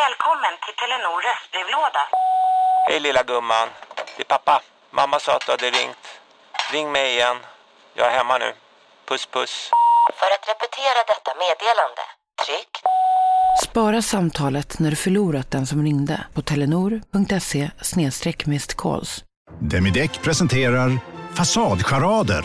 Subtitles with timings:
[0.00, 2.02] Välkommen till Telenor röstbrevlåda.
[2.88, 3.68] Hej lilla gumman.
[4.16, 4.62] Det är pappa.
[4.90, 6.04] Mamma sa att du hade ringt.
[6.72, 7.36] Ring mig igen.
[7.94, 8.50] Jag är hemma nu.
[9.08, 9.70] Puss puss.
[10.18, 12.02] För att repetera detta meddelande,
[12.44, 12.72] tryck
[13.64, 17.70] Spara samtalet när du förlorat den som ringde på telenor.se
[18.76, 19.24] calls.
[19.60, 20.98] Demideck presenterar
[21.36, 22.44] Fasadcharader.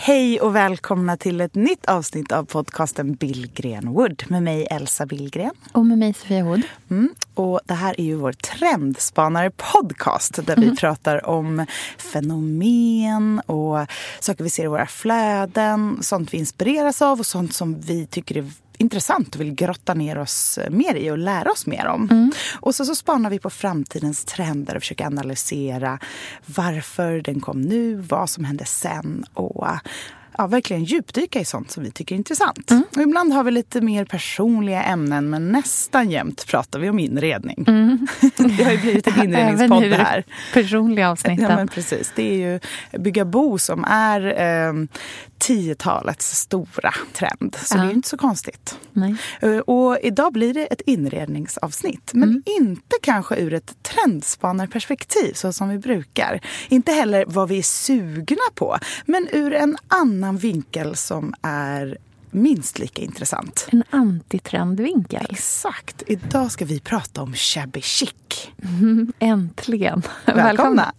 [0.00, 5.50] Hej och välkomna till ett nytt avsnitt av podcasten Billgren Wood med mig Elsa Billgren.
[5.72, 6.62] Och med mig Sofia Wood.
[6.90, 10.76] Mm, och det här är ju vår trendspanare podcast där vi Mm.
[10.76, 11.66] pratar om
[12.12, 13.86] fenomen och
[14.20, 18.36] saker vi ser i våra flöden, sånt vi inspireras av och sånt som vi tycker
[18.36, 22.08] är intressant och vill grotta ner oss mer i och lära oss mer om.
[22.10, 22.32] Mm.
[22.60, 25.98] Och så, så spanar vi på framtidens trender och försöker analysera
[26.46, 29.66] varför den kom nu, vad som hände sen och
[30.38, 32.70] ja, verkligen djupdyka i sånt som vi tycker är intressant.
[32.70, 32.82] Mm.
[32.96, 37.64] Och ibland har vi lite mer personliga ämnen men nästan jämt pratar vi om inredning.
[38.36, 39.92] det har ju blivit en inredningspodd Mm.
[39.92, 40.24] Även här.
[40.52, 41.50] personliga avsnitten.
[41.50, 42.12] Ja, men precis.
[42.16, 42.60] Det är ju
[42.98, 44.72] Bygga bo som är eh,
[45.38, 47.56] 10-talets stora trend.
[47.64, 47.80] Så Ja.
[47.80, 48.78] det är ju inte så konstigt.
[48.92, 49.14] Nej.
[49.40, 52.10] Eh, Och idag blir det ett inredningsavsnitt.
[52.14, 52.42] Men Mm.
[52.46, 56.40] inte kanske ur ett trendspanarperspektiv så som vi brukar.
[56.68, 58.78] Inte heller vad vi är sugna på.
[59.06, 61.98] Men ur en annan vinkel som är
[62.30, 63.66] minst lika intressant.
[63.72, 65.26] En antitrendvinkel.
[65.30, 66.02] Exakt.
[66.06, 68.12] Idag ska vi prata om shabby chic.
[69.18, 70.02] Äntligen.
[70.26, 70.92] Välkomna.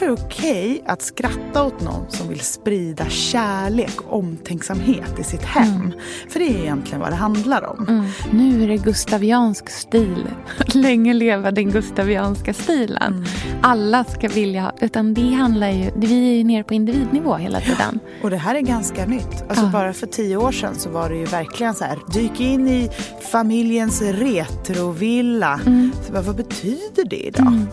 [0.00, 5.24] Varför är det okej att skratta åt någon som vill sprida kärlek och omtänksamhet i
[5.24, 5.92] sitt hem?
[6.28, 7.86] För det är egentligen vad det handlar om.
[7.88, 8.06] Mm.
[8.32, 10.24] Nu är det gustaviansk stil.
[10.74, 13.12] Länge leva den gustavianska stilen.
[13.12, 13.24] Mm.
[13.62, 14.72] Alla ska vilja...
[14.80, 15.90] Utan det handlar ju...
[15.96, 18.00] Vi är ju nere på individnivå hela tiden.
[18.22, 19.44] Och det här är ganska nytt.
[19.48, 19.70] Alltså Ja.
[19.72, 22.90] Bara för tio år sedan så var det ju verkligen så här, dyk in i
[23.32, 25.60] familjens retrovilla.
[26.06, 27.66] Så bara, vad betyder det idag?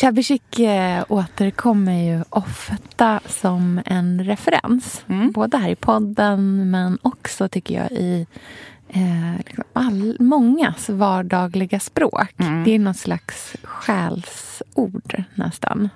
[0.00, 5.04] Shabby chic eh, återkommer ju ofta som en referens.
[5.08, 5.30] Mm.
[5.30, 8.26] Både här i podden men också tycker jag i
[8.88, 12.34] eh, liksom all, mångas vardagliga språk.
[12.38, 12.64] Mm.
[12.64, 15.88] Det är något slags själsord nästan.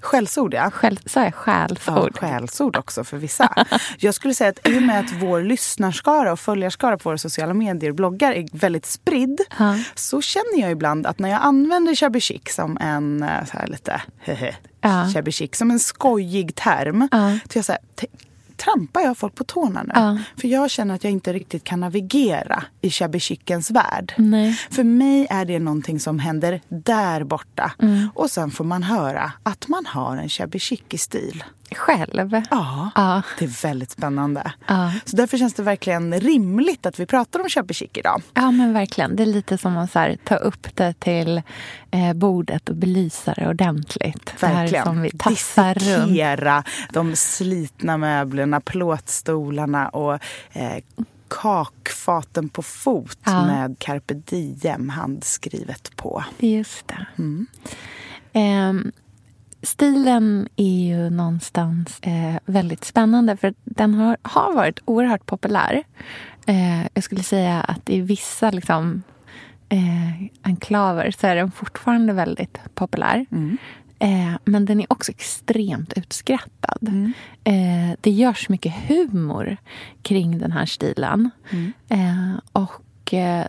[0.00, 0.70] Skällsord ja.
[0.70, 2.18] Själ, sa jag Ja, själsord?
[2.18, 3.64] skällsord också för vissa.
[3.98, 7.54] Jag skulle säga att i och med att vår lyssnarskara och följarskara på våra sociala
[7.54, 9.78] medier och bloggar är väldigt spridd Ja.
[9.94, 13.66] så känner jag ibland att när jag använder shabby chic som en eh, så här
[13.66, 15.10] lite hehe, Ja.
[15.14, 17.08] shabby chic, som en skojig term.
[17.12, 17.38] Ja.
[17.52, 17.80] Så jag så här,
[18.64, 19.92] trampar jag folk på tårna nu?
[19.94, 20.18] Ja.
[20.36, 24.14] För jag känner att jag inte riktigt kan navigera i shabby chicens värld.
[24.16, 24.60] Nej.
[24.70, 27.72] För mig är det någonting som händer där borta.
[27.78, 28.08] Mm.
[28.14, 31.44] Och sen får man höra att man har en shabby chic-stil.
[31.76, 32.42] Själv?
[32.50, 33.22] Ja, Ja.
[33.38, 34.52] det är väldigt spännande.
[34.66, 34.92] Ja.
[35.04, 38.22] Så därför känns det verkligen rimligt att vi pratar om chic idag.
[38.34, 39.16] Ja, men verkligen.
[39.16, 41.42] Det är lite som att så här, ta upp det till
[41.90, 44.34] eh, bordet och belysa det ordentligt.
[44.40, 44.84] Det här Verkligen.
[44.84, 46.08] som vi tassar runt.
[46.08, 50.14] Dissekera de slitna möblerna, plåtstolarna och
[50.52, 50.76] eh,
[51.28, 53.46] kakfaten på fot Ja.
[53.46, 56.24] med carpe diem handskrivet på.
[56.38, 57.06] Just det.
[57.18, 57.46] Mm.
[58.32, 58.92] Ehm,
[59.62, 65.84] stilen är ju någonstans eh, väldigt spännande för den har, har varit oerhört populär.
[66.46, 69.02] Eh, jag skulle säga att i vissa liksom,
[69.68, 73.26] eh, enklaver så är den fortfarande väldigt populär.
[73.98, 76.88] Eh, men den är också extremt utskrattad.
[77.44, 79.56] Eh, det görs mycket humor
[80.02, 81.30] kring den här stilen.
[81.88, 82.72] Eh, och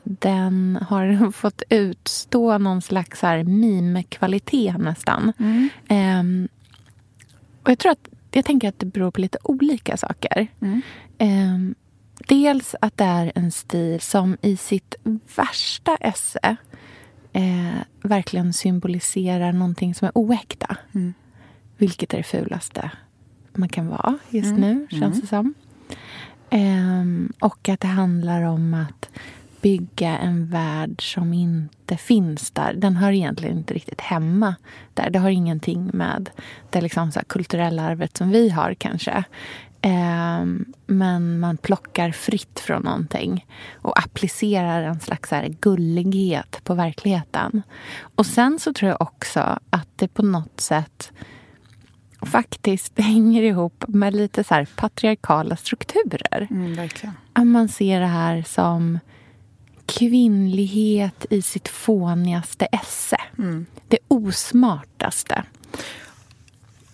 [0.03, 5.33] den har fått utstå någon slags meme-kvalitet nästan.
[5.87, 6.23] Eh,
[7.63, 10.47] och jag tror att jag tänker att det beror på lite olika saker.
[11.17, 11.57] Eh,
[12.27, 14.95] dels att det är en stil som i sitt
[15.35, 16.55] värsta esse
[17.33, 20.77] eh, verkligen symboliserar någonting som är oäkta.
[21.77, 22.91] Vilket är det fulaste
[23.53, 25.53] man kan vara just nu, känns det som.
[26.49, 29.09] Ehm, och att det handlar om att
[29.61, 32.73] bygga en värld som inte finns där.
[32.73, 34.55] Den hör egentligen inte riktigt hemma
[34.93, 35.09] där.
[35.09, 36.29] Det har ingenting med
[36.69, 39.23] det liksom så kulturella arvet som vi har kanske.
[39.81, 40.45] Eh,
[40.85, 47.61] men man plockar fritt från någonting och applicerar en slags så gullighet på verkligheten.
[48.15, 51.11] Och sen så tror jag också att det på något sätt
[52.21, 56.47] faktiskt hänger ihop med lite så patriarkala strukturer.
[56.49, 57.15] Mm, verkligen.
[57.33, 58.99] Att man ser det här som
[59.89, 63.17] kvinnlighet i sitt fånigaste esse.
[63.37, 63.65] Mm.
[63.87, 65.43] Det osmartaste.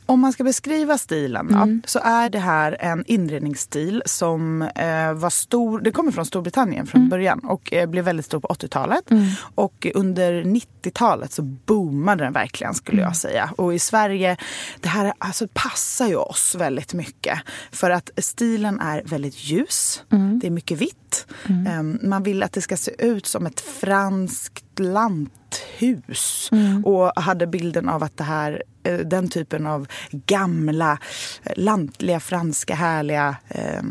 [0.08, 1.82] Om man ska beskriva stilen då, mm.
[1.86, 5.80] så är det här en inredningsstil som eh, var stor.
[5.80, 7.10] Det kommer från Storbritannien från mm.
[7.10, 9.12] början och eh, blev väldigt stor på 80-talet.
[9.12, 9.26] Mm.
[9.56, 13.16] Och under 90-talet så boomade den verkligen skulle jag mm.
[13.16, 13.50] säga.
[13.58, 14.38] Och i Sverige,
[14.80, 17.40] det här alltså, passar ju oss väldigt mycket.
[17.72, 20.04] För att stilen är väldigt ljus.
[20.46, 20.46] Mm.
[20.46, 21.28] Det är mycket vitt.
[21.68, 26.50] Eh, man vill att det ska se ut som ett franskt lanthus.
[26.52, 26.86] Mm.
[26.86, 31.00] Och hade bilden av att det här, eh, den typen av gamla,
[31.44, 33.84] eh, lantliga, franska, härliga eh,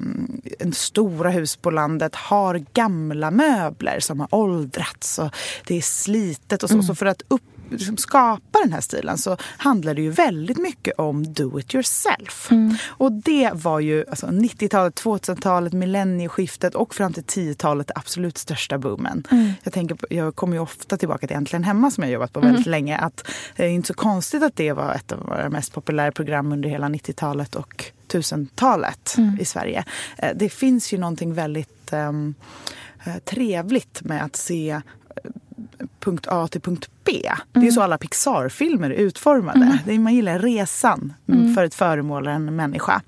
[0.73, 5.31] stora hus på landet har gamla möbler som har åldrats och
[5.67, 6.75] det är slitet och så.
[6.75, 6.87] Mm.
[6.87, 10.99] Så för att upp liksom skapa den här stilen så handlar det ju väldigt mycket
[10.99, 12.51] om do it yourself.
[12.51, 12.77] Mm.
[12.87, 19.27] Och det var ju alltså, 90-talet, 2000-talet, millennieskiftet och fram till 10-talet absolut största boomen.
[19.31, 19.53] Mm.
[19.63, 22.41] Jag, tänker på, jag kommer ju ofta tillbaka till Äntligen hemma som jag jobbat på
[22.41, 22.71] väldigt mm.
[22.71, 22.99] länge.
[22.99, 26.53] Att det är inte så konstigt att det var ett av våra mest populära program
[26.53, 29.39] under hela 90-talet och 1000-talet mm.
[29.41, 29.85] i Sverige.
[30.19, 32.35] Eh, det finns ju någonting väldigt um,
[33.25, 34.81] trevligt med att se
[36.01, 37.13] punkt A till punkt B.
[37.27, 37.39] Mm.
[37.53, 37.73] Det är mm.
[37.73, 39.79] så alla Pixar-filmer är utformade.
[39.87, 40.03] Mm.
[40.03, 41.55] man gillar resan mm.
[41.55, 43.03] för ett föremål eller en människa.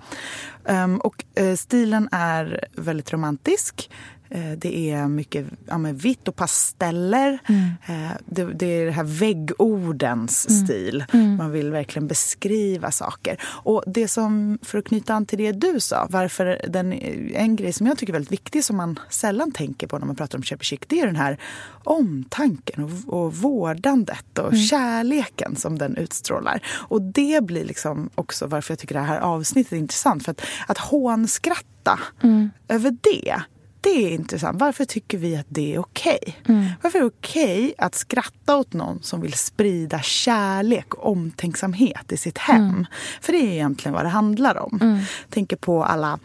[0.64, 3.90] Um, och uh, stilen är väldigt romantisk.
[4.28, 7.38] Eh, det är mycket ja, vitt och pasteller.
[7.48, 7.70] Mm.
[7.86, 10.66] Eh, det, det, är det här väggordens mm.
[10.66, 11.04] stil.
[11.12, 11.36] Mm.
[11.36, 13.40] Man vill verkligen beskriva saker.
[13.44, 17.72] Och det som, för att knyta an till det du sa, varför den, en grej
[17.72, 20.42] som jag tycker är väldigt viktig som man sällan tänker på när man pratar om
[20.42, 21.38] köp det är den här
[21.84, 24.62] omtanken och, och vårdandet och mm.
[24.62, 26.62] kärleken som den utstrålar.
[26.66, 30.24] Och det blir liksom också varför jag tycker det här avsnittet är intressant.
[30.24, 32.50] För att, att hånskratta mm.
[32.68, 33.42] över det
[33.86, 34.60] det är intressant.
[34.60, 36.18] Varför tycker vi att det är okej?
[36.22, 36.54] Okay?
[36.56, 36.66] Mm.
[36.82, 42.12] Varför är det okej okay att skratta åt någon som vill sprida kärlek och omtänksamhet
[42.12, 42.62] i sitt hem?
[42.62, 42.86] Mm.
[43.20, 44.78] För det är egentligen vad det handlar om.
[44.82, 44.98] Mm.
[45.30, 46.18] Tänker på alla...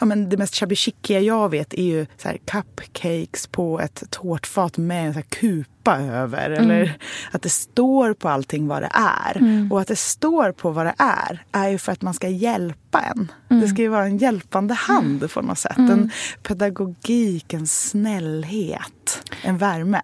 [0.00, 5.06] Ja, men det mest shabby jag vet är ju så cupcakes på ett tårtfat med
[5.06, 6.50] en så kupa över.
[6.50, 6.64] Mm.
[6.64, 6.98] Eller
[7.30, 9.36] att det står på allting vad det är.
[9.36, 9.72] Mm.
[9.72, 13.00] Och att det står på vad det är, är ju för att man ska hjälpa
[13.00, 13.32] en.
[13.50, 13.62] Mm.
[13.62, 15.28] Det ska ju vara en hjälpande hand mm.
[15.28, 15.78] på något sätt.
[15.78, 16.10] En mm.
[16.42, 20.00] pedagogik, en snällhet, en värme.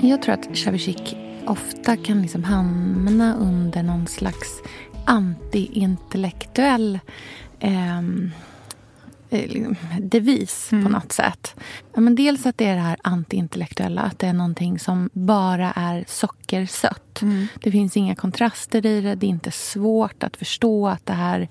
[0.00, 1.14] Jag tror att shabby chic
[1.46, 4.62] ofta kan liksom hamna under någon slags
[5.06, 6.98] anti-intellektuell
[7.62, 10.84] eh, liksom, devis mm.
[10.84, 11.54] på något sätt.
[11.94, 15.72] Ja, men dels att det är det här antiintellektuella, att det är någonting som bara
[15.72, 17.22] är sockersött.
[17.22, 17.46] Mm.
[17.62, 21.48] Det finns inga kontraster i det, det är inte svårt att förstå att det här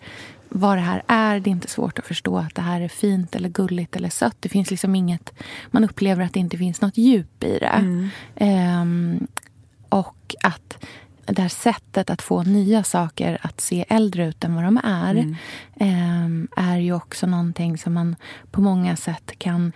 [0.54, 1.40] vad det här är.
[1.40, 4.38] Det är inte svårt att förstå att det här är fint eller gulligt eller sött.
[4.40, 5.34] Det finns liksom inget...
[5.68, 7.66] Man upplever att det inte finns något djup i det.
[7.66, 8.10] Mm.
[8.36, 9.28] Um,
[9.90, 10.86] och att
[11.34, 15.16] det här sättet att få nya saker att se äldre ut än vad de är
[15.16, 16.48] mm.
[16.56, 18.16] eh, är ju också någonting som man
[18.52, 19.72] på många sätt kan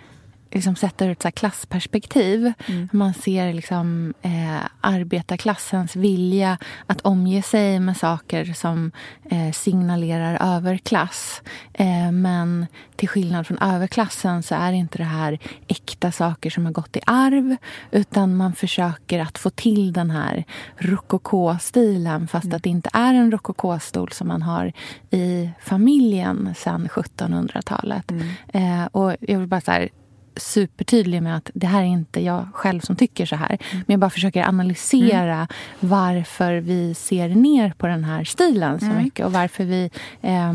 [0.56, 2.54] liksom sätter ett så klassperspektiv.
[2.68, 2.90] Mm.
[2.92, 6.58] Man ser liksom, eh, arbetarklassens vilja
[6.88, 8.92] att omge sig med saker som
[9.32, 11.42] eh, signalerar överklass.
[11.74, 16.74] Eh, men till skillnad från överklassen så är inte det här äkta saker som har
[16.74, 17.56] gått i arv
[17.92, 20.44] utan man försöker att få till den här
[20.78, 22.56] rokokåstilen fast mm.
[22.56, 24.74] att det inte är en rokokåstol som man har
[25.10, 28.12] i familjen sedan 1700-talet.
[28.12, 28.28] Mm.
[28.48, 29.90] Eh, och jag vill bara så här,
[30.38, 33.50] supertydlig med att det här är inte jag själv som tycker så här.
[33.50, 33.84] Mm.
[33.88, 35.48] Men jag bara försöker analysera mm.
[35.80, 39.04] varför vi ser ner på den här stilen så mm.
[39.04, 39.90] mycket och varför, vi,
[40.22, 40.54] eh,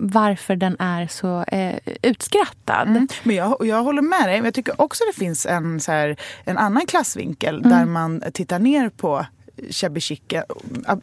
[0.00, 2.88] varför den är så eh, utskrattad.
[2.88, 3.08] Mm.
[3.22, 4.36] Men jag, jag håller med dig.
[4.36, 7.92] Men jag tycker också det finns en, så här, en annan klassvinkel där mm.
[7.92, 9.26] man tittar ner på
[9.70, 10.00] shabby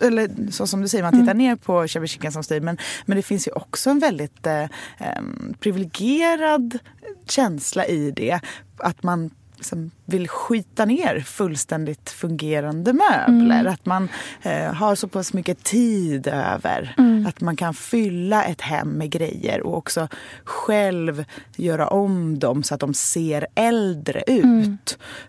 [0.02, 1.38] eller så som du säger, man tittar mm.
[1.38, 2.64] ner på shabby som stil.
[2.64, 4.66] Men, men det finns ju också en väldigt eh,
[5.60, 6.80] privilegierad
[7.28, 8.40] känsla i det.
[8.78, 13.60] Att man liksom vill skita ner fullständigt fungerande möbler.
[13.60, 13.74] Mm.
[13.74, 14.10] Att man
[14.42, 16.96] eh, har så pass mycket tid över.
[16.98, 17.26] Mm.
[17.28, 20.08] Att man kan fylla ett hem med grejer och också
[20.44, 24.44] själv göra om dem så att de ser äldre ut.
[24.44, 24.78] Mm.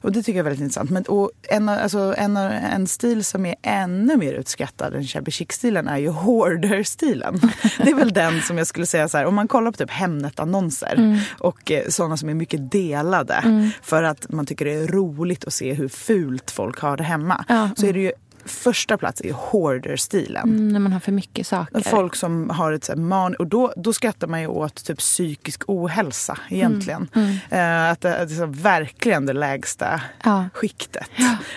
[0.00, 0.90] Och det tycker jag är väldigt intressant.
[0.90, 5.88] Men, och en, alltså, en, en stil som är ännu mer utskattad än shabby chic-stilen
[5.88, 7.40] är ju hoarder-stilen.
[7.78, 9.90] det är väl den som jag skulle säga så här, om man kollar på typ
[9.90, 11.18] Hemnet-annonser Mm.
[11.38, 15.52] och eh, sådana som är mycket delade för att man tycker det är roligt att
[15.52, 17.44] se hur fult folk har det hemma.
[17.48, 17.70] Ja.
[17.76, 18.12] Så är det ju
[18.48, 20.48] första plats är hoarder-stilen.
[20.48, 21.80] Mm, när man har för mycket saker.
[21.80, 23.34] Folk som har ett man...
[23.34, 27.08] Och då, då skrattar man ju åt typ psykisk ohälsa egentligen.
[27.50, 30.48] Eh, att det är liksom verkligen det lägsta Ja.
[30.54, 31.08] skiktet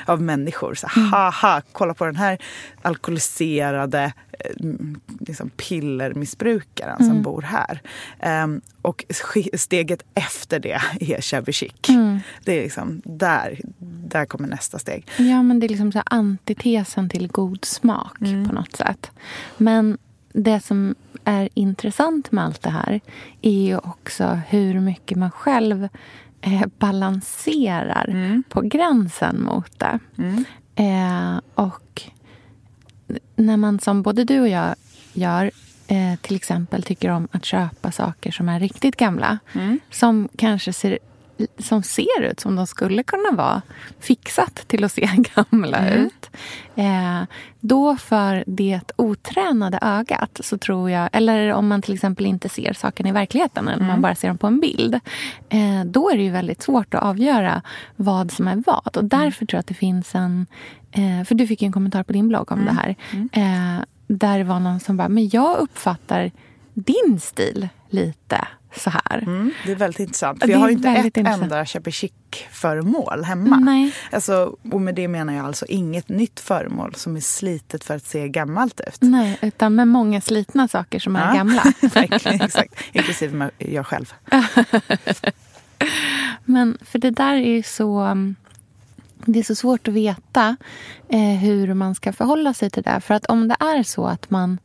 [0.05, 0.75] av människor.
[0.75, 2.37] Så, Haha, kolla på den här
[2.81, 7.81] alkoholiserade eh, m, liksom pillermissbrukaren som bor här.
[8.19, 9.05] Ehm, och
[9.53, 11.71] steget efter det är shabby chic.
[12.45, 13.59] Det är liksom där,
[14.07, 15.07] där kommer nästa steg.
[15.17, 16.05] Ja, men det är liksom så här
[16.81, 19.11] antitesen till god smak på något sätt.
[19.57, 19.97] Men
[20.33, 20.95] det som
[21.25, 23.01] är intressant med allt det här
[23.41, 25.87] är ju också hur mycket man själv
[26.41, 29.99] eh, balanserar på gränsen mot det.
[30.75, 32.01] Eh, och
[33.35, 34.75] när man som både du och jag
[35.13, 35.51] gör
[35.87, 39.39] eh, till exempel tycker om att köpa saker som är riktigt gamla
[39.91, 40.99] som kanske ser
[41.57, 43.61] som ser ut som de skulle kunna vara
[43.99, 46.29] fixat till att se gamla ut.
[46.75, 47.23] Eh,
[47.59, 52.73] då för det otränade ögat så tror jag, eller om man till exempel inte ser
[52.73, 54.99] sakerna i verkligheten eller man bara ser dem på en bild.
[55.49, 57.61] Eh, då är det ju väldigt svårt att avgöra
[57.95, 58.97] vad som är vad.
[58.97, 60.47] Och därför tror jag att det finns en...
[60.91, 62.95] Eh, för du fick ju en kommentar på din blogg om det här.
[63.31, 66.31] Eh, där det var någon som bara, men jag uppfattar
[66.73, 68.47] din stil lite
[68.77, 69.17] så här.
[69.17, 70.39] Mm, det är väldigt intressant.
[70.43, 71.43] För jag har är ju inte ett intressant.
[71.43, 73.55] enda shabby chic-föremål hemma.
[73.57, 73.93] Nej.
[74.11, 78.05] Alltså, och med det menar jag alltså inget nytt föremål som är slitet för att
[78.05, 78.97] se gammalt ut.
[78.99, 81.33] Nej, utan med många slitna saker som är Ja.
[81.33, 81.63] gamla.
[81.81, 82.73] Verkligen, exakt.
[82.91, 84.13] Inklusive jag själv.
[86.45, 88.15] Men för det där är ju så...
[89.25, 90.55] Det är så svårt att veta
[91.09, 93.01] eh, hur man ska förhålla sig till det.
[93.01, 94.57] För att om det är så att man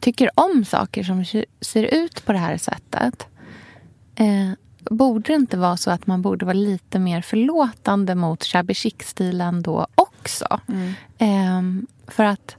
[0.00, 1.24] tycker om saker som
[1.60, 3.26] ser ut på det här sättet
[4.14, 4.50] eh,
[4.90, 9.62] borde det inte vara så att man borde vara lite mer förlåtande mot shabby chic-stilen
[9.62, 10.60] då också?
[11.18, 11.62] Eh,
[12.06, 12.56] för att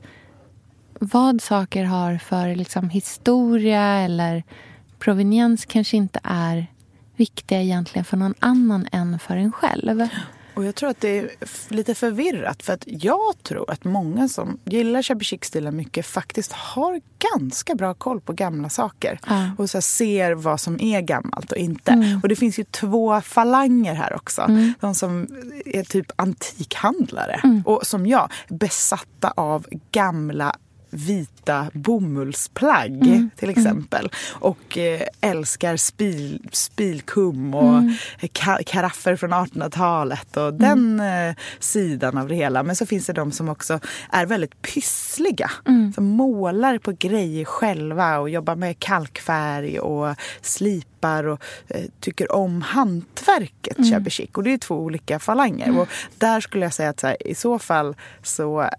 [0.99, 4.43] vad saker har för liksom, historia eller
[4.99, 6.67] proveniens kanske inte är
[7.15, 10.07] viktiga egentligen för någon annan än för en själv.
[10.55, 11.29] Och jag tror att det är
[11.69, 12.63] lite förvirrat.
[12.63, 17.01] För att jag tror att många som gillar shabby chic-stilen mycket faktiskt har
[17.33, 19.19] ganska bra koll på gamla saker.
[19.27, 19.49] Ja.
[19.57, 22.19] Och så ser vad som är gammalt och inte.
[22.23, 24.47] Och det finns ju två falanger här också.
[24.79, 25.27] De som
[25.65, 27.61] är typ antikhandlare.
[27.65, 30.55] Och som jag, besatta av gamla
[30.95, 34.09] vita bomullsplagg till exempel.
[34.33, 37.81] Och eh, älskar spil, spilkum och
[38.21, 42.63] ka- karaffer från 1800-talet och den eh, sidan av det hela.
[42.63, 43.79] Men så finns det de som också
[44.11, 45.51] är väldigt pyssliga.
[45.95, 50.15] Som målar på grejer själva och jobbar med kalkfärg och
[51.05, 54.29] slipar och eh, tycker om hantverket shabby chic.
[54.33, 55.79] Och det är två olika falanger.
[55.79, 58.69] Och där skulle jag säga att så här, i så fall så eh,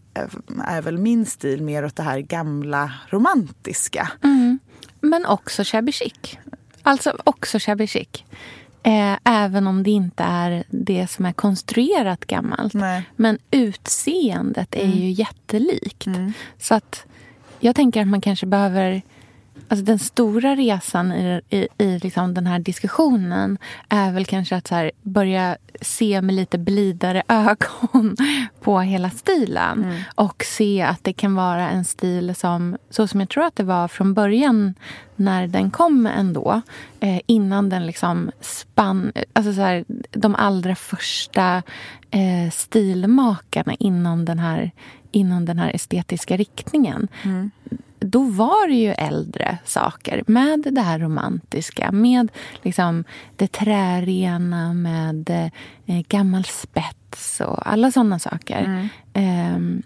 [0.65, 4.09] är väl min stil mer åt det här gamla romantiska.
[5.01, 6.39] Men också shabby chic.
[6.83, 8.25] Alltså också shabby chic.
[8.83, 12.75] Eh, även om det inte är det som är konstruerat gammalt.
[12.75, 13.03] Nej.
[13.17, 16.07] Men utseendet är ju jättelikt.
[16.59, 17.07] Så att
[17.61, 19.03] jag tänker att man kanske behöver...
[19.69, 23.59] Alltså den stora resan i, i, i liksom den här diskussionen
[23.89, 28.17] är väl kanske att så här börja se med lite blidare ögon
[28.61, 30.03] på hela stilen.
[30.15, 33.65] Och se att det kan vara en stil som, så som jag tror att det
[33.65, 34.75] var från början
[35.17, 36.61] när den kom ändå.
[37.01, 39.13] Eh, innan den liksom spann...
[39.33, 41.63] Alltså så här, de allra första
[42.11, 44.71] eh, stilmakarna inom den här
[45.11, 47.09] inom den här estetiska riktningen.
[47.99, 51.93] Då var det ju äldre saker med det här romantiska.
[51.93, 53.05] Med liksom
[53.37, 55.31] det trärena, med
[55.87, 58.89] eh, gammal spets och alla såna saker.
[59.13, 59.83] Ehm,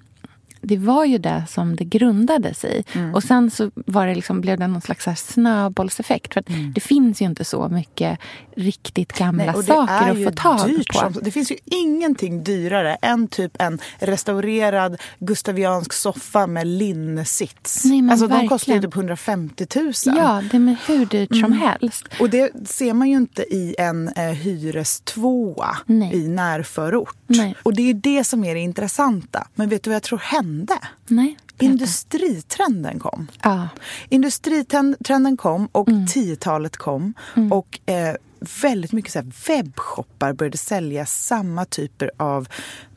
[0.60, 2.84] det var ju det som det grundades i.
[2.92, 3.14] Mm.
[3.14, 6.32] Och sen så var det liksom, blev det någon slags här snöbollseffekt.
[6.34, 8.18] För att det finns ju inte så mycket
[8.56, 9.54] riktigt gamla Mm.
[9.54, 10.98] Nej, och saker att få tag dyrt på.
[10.98, 17.84] som- det finns ju ingenting dyrare än typ en restaurerad gustaviansk soffa med linnesits.
[17.84, 19.92] Nej, alltså de kostar ju typ 150 000.
[20.04, 21.58] Ja, det är hur dyrt som Mm.
[21.58, 22.04] helst.
[22.20, 26.14] Och det ser man ju inte i en eh, hyrestvåa Nej.
[26.16, 27.16] i närförort.
[27.26, 27.54] Nej.
[27.62, 29.46] Och det är det som är det intressanta.
[29.54, 30.18] Men vet du vad jag tror
[30.50, 30.78] hände?
[31.06, 31.36] Nej.
[31.58, 33.28] Industritrenden kom.
[33.42, 33.68] Ja.
[34.08, 36.06] Industritrenden kom och Mm.
[36.06, 37.14] 10-talet kom.
[37.50, 38.14] Och eh,
[38.62, 42.48] väldigt mycket så webbshoppar började sälja samma typer av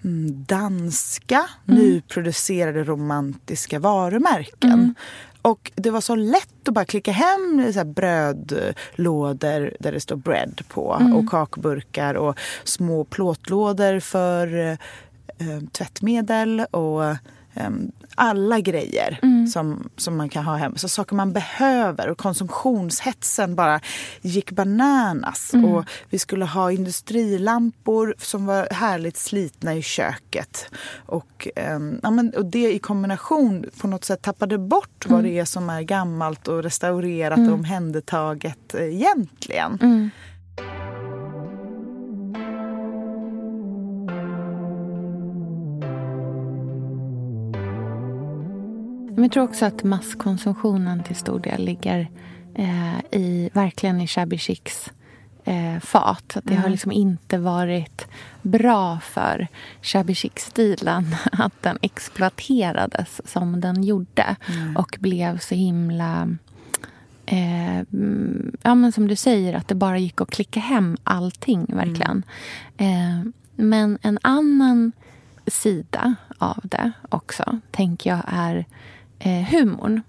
[0.04, 4.96] mm, danska, nyproducerade romantiska varumärken.
[5.42, 10.62] Och det var så lätt att bara klicka hem så brödlådor där det står bread
[10.68, 10.82] på
[11.16, 14.78] och kakburkar och små plåtlådor för
[15.38, 17.04] eh, tvättmedel och
[17.54, 17.70] eh,
[18.16, 20.78] alla grejer som, som man kan ha hemma.
[20.78, 22.10] Så saker man behöver.
[22.10, 23.80] Och konsumtionshetsen bara
[24.22, 25.52] gick bananas.
[25.66, 30.70] Och vi skulle ha industrilampor som var härligt slitna i köket.
[31.06, 35.40] Och, ehm, ja, men, och det i kombination på något sätt tappade bort vad det
[35.40, 40.12] är som är gammalt och restaurerat och omhändertaget eh, egentligen.
[49.24, 52.10] Men jag tror också att masskonsumtionen till stor del ligger
[52.56, 54.92] eh, i, verkligen i shabby chics
[55.44, 56.38] eh, fat.
[56.38, 58.08] Att det har liksom inte varit
[58.42, 59.48] bra för
[59.82, 64.36] shabby chic-stilen att den exploaterades som den gjorde
[64.76, 66.38] och blev så himla
[67.26, 71.66] eh, mm, ja, men som du säger, att det bara gick att klicka hem allting.
[71.68, 72.24] verkligen.
[72.78, 73.22] Eh,
[73.56, 74.92] men en annan
[75.48, 78.66] sida av det också, tänker jag, är
[79.24, 80.02] eh, humorn.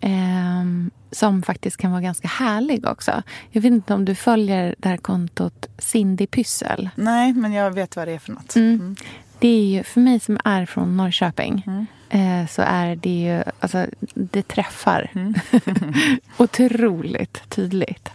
[0.00, 0.64] Eh,
[1.10, 3.22] som faktiskt kan vara ganska härlig också.
[3.50, 6.90] Jag vet inte om du följer det här kontot Cindy Pyssel.
[6.94, 8.56] Nej, men jag vet vad det är för något.
[8.56, 8.96] Mm.
[9.38, 11.86] Det är ju, för mig som är från Norrköping Mm.
[12.42, 15.34] eh, så är det ju, alltså det träffar Mm.
[16.36, 18.08] otroligt tydligt.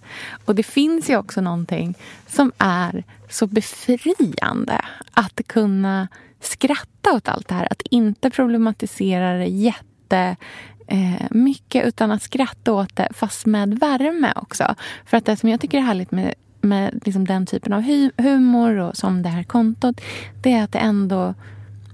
[0.45, 1.97] Och det finns ju också någonting
[2.27, 4.81] som är så befriande.
[5.11, 6.07] Att kunna
[6.41, 7.67] skratta åt allt det här.
[7.71, 14.33] Att inte problematisera det jätte eh, mycket utan att skratta åt det fast med värme
[14.35, 14.75] också.
[15.05, 18.11] För att det som jag tycker är härligt med, med liksom den typen av hu-
[18.17, 20.01] humor och som det här kontot
[20.41, 21.33] det är att det ändå,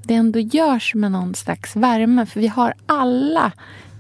[0.04, 2.26] det ändå görs med någon slags värme.
[2.26, 3.52] För vi har alla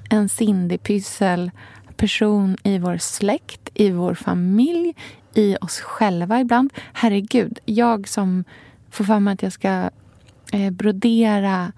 [0.09, 1.51] en Cindy-pyssel
[1.97, 4.93] person i vår släkt, i vår familj,
[5.33, 6.73] i oss själva ibland.
[6.93, 8.43] Herregud, jag som
[8.91, 9.89] får för mig att jag ska
[10.51, 11.71] eh, brodera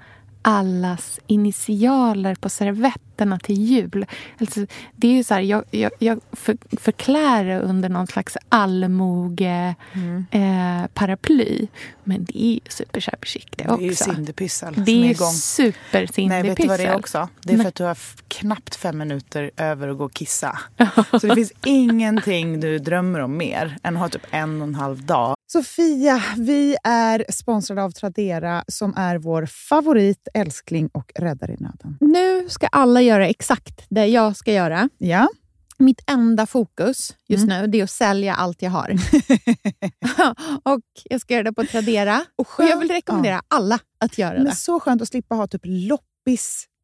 [0.47, 4.05] allas initialer på servetterna till jul.
[4.39, 8.37] Alltså, det är ju så här, jag, jag, jag för, förklär det under någon slags
[8.49, 9.75] allmoge
[10.31, 11.67] eh, paraply.
[12.03, 14.03] Men det är ju super shabby chic det Det är ju också.
[14.03, 15.31] Cinderpyssel Det är är igång.
[15.33, 17.29] super Nej, vet du vad det är också?
[17.41, 20.59] Det är för att du har knappt fem minuter över att gå och kissa.
[21.11, 24.75] Så det finns ingenting du drömmer om mer än att ha typ en och en
[24.75, 25.36] halv dag.
[25.51, 31.97] Sofia, vi är sponsrade av Tradera som är vår favorit, älskling och räddare i nöden.
[31.99, 34.89] Nu ska alla göra exakt det jag ska göra.
[34.97, 35.27] Ja,
[35.79, 38.89] Mitt enda fokus just nu det är att sälja allt jag har.
[40.73, 42.25] och Jag ska göra det på Tradera.
[42.35, 44.55] Och, jag vill rekommendera alla att göra men det.
[44.55, 46.65] så skönt att slippa ha typ loppis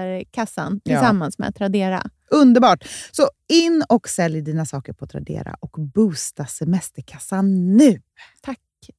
[0.00, 0.96] semesterkassan Ja.
[0.98, 2.02] tillsammans med Tradera.
[2.30, 2.84] Underbart!
[3.12, 8.00] Så in och sälj dina saker på Tradera och boosta semesterkassan nu.
[8.42, 8.58] Tack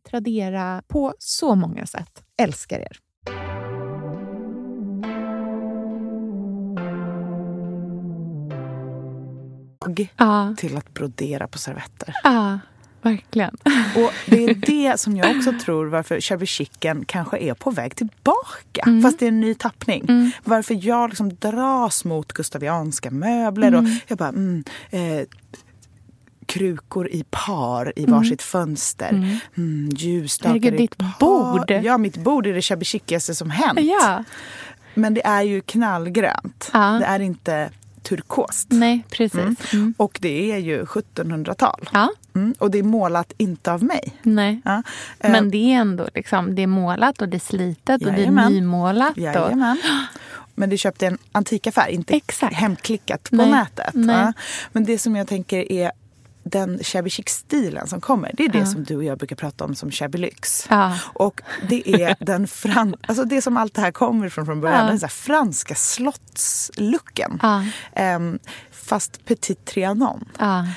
[0.10, 2.24] Tradera på så många sätt.
[2.38, 2.98] Älskar er!
[10.18, 10.56] Ja.
[10.58, 12.16] till att brodera på servetter.
[12.24, 12.60] Ja,
[13.02, 13.58] verkligen.
[13.96, 17.96] Och Det är det som jag också tror varför Chevy Chicken kanske är på väg
[17.96, 18.82] tillbaka.
[18.86, 19.02] Mm.
[19.02, 20.06] Fast det är en ny tappning.
[20.10, 20.32] Mm.
[20.44, 23.68] Varför jag liksom dras mot gustavianska möbler.
[23.68, 23.86] Mm.
[23.86, 25.22] Och jag bara, mm, eh,
[26.46, 28.38] krukor i par i varsitt mm.
[28.38, 29.10] fönster.
[29.10, 29.38] Mm.
[29.58, 31.20] Mm, ljusstakar i par.
[31.20, 31.72] bord!
[31.72, 32.86] Ja, mitt bord är det shabby
[33.20, 33.80] som hänt.
[33.82, 34.24] Ja.
[34.94, 36.70] Men det är ju knallgrönt.
[36.74, 36.98] Ja.
[37.00, 37.70] Det är inte
[38.04, 38.68] turkost.
[38.70, 39.36] Nej, precis.
[39.36, 39.56] Mm.
[39.74, 39.94] Mm.
[39.98, 41.90] Och det är ju 1700-tal.
[41.94, 42.10] Ja.
[42.36, 42.54] Mm.
[42.60, 44.14] Och det är målat inte av mig.
[44.22, 44.62] Nej.
[44.66, 44.84] Ja.
[45.20, 45.52] Men eh.
[45.52, 48.46] det är ändå liksom, det är målat och det är slitet Jajamän.
[48.46, 49.18] och det är nymålat.
[49.18, 49.78] Jajamän.
[49.86, 50.48] Och...
[50.56, 52.56] Men det köpte en antikaffär, inte Exakt.
[52.56, 53.52] hemklickat på Nej.
[53.52, 53.94] nätet.
[53.94, 54.16] Nej.
[54.16, 54.34] Ja.
[54.72, 55.92] Men det som jag tänker är
[56.44, 58.66] den shabby chic-stilen som kommer, det är det ja.
[58.66, 60.68] som du och jag brukar prata om som shabby lyx.
[60.70, 60.98] Ja.
[61.04, 64.86] Och det är den fran alltså det som allt det här kommer ifrån från början,
[64.86, 64.90] ja.
[64.90, 67.40] den så franska slottslooken.
[67.42, 67.64] Ja.
[68.16, 68.40] Um,
[68.72, 70.26] fast Petit Trianon.
[70.40, 70.68] Ja.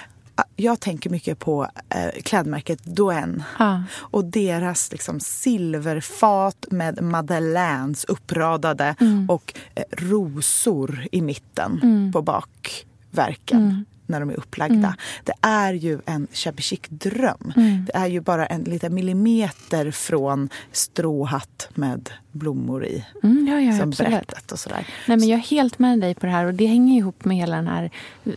[0.56, 3.42] Jag tänker mycket på eh, klädmärket Doen
[3.90, 9.30] och deras liksom, silverfat med madeleines uppradade mm.
[9.30, 12.12] och eh, rosor i mitten mm.
[12.12, 13.62] på bakverken.
[13.62, 14.74] Mm när de är upplagda.
[14.74, 14.94] Mm.
[15.24, 17.84] Det är ju en shabby dröm mm.
[17.84, 23.04] Det är ju bara en liten millimeter från stråhatt med blommor i.
[23.22, 24.12] Mm, ja, ja, som absolut.
[24.12, 24.86] berättat och sådär.
[25.08, 27.36] Nej, men jag är helt med dig på det här och det hänger ihop med
[27.36, 27.90] hela den här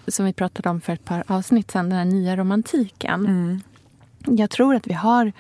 [0.08, 3.26] som vi pratade om för ett par avsnitt sedan, den här nya romantiken.
[3.26, 3.62] Mm.
[4.38, 5.32] Jag tror att vi har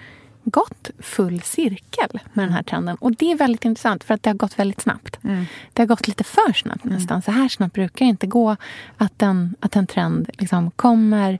[0.49, 2.97] gått full cirkel med den här trenden.
[2.99, 5.23] Och det är väldigt intressant för att det har gått väldigt snabbt.
[5.23, 5.45] Mm.
[5.73, 6.97] Det har gått lite för snabbt mm.
[6.97, 7.21] nästan.
[7.21, 8.55] Så här snabbt brukar det inte gå
[8.97, 11.39] att en, att en trend liksom kommer,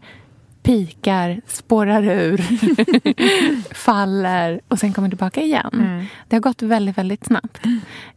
[0.64, 2.38] pikar, spårar ur,
[3.74, 5.70] faller och sen kommer tillbaka igen.
[5.74, 6.06] Mm.
[6.28, 7.66] Det har gått väldigt, väldigt snabbt.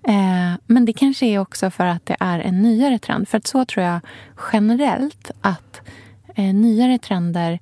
[0.03, 3.29] Eh, men det kanske är också för att det är en nyare trend.
[3.29, 4.01] För att så tror jag
[4.53, 5.81] generellt att
[6.35, 7.59] eh, nyare trender